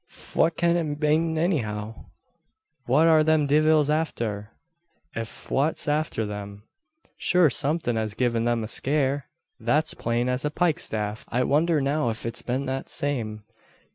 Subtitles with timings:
[0.09, 1.93] fwhat cyan it mane anyhow?
[2.87, 4.49] What are them divvils afther?
[5.13, 6.63] An fwhat's afther them?
[7.17, 9.27] Shure somethin' has given them a scare
[9.59, 11.23] that's plain as a pikestaff.
[11.29, 13.43] I wondher now if it's been that same.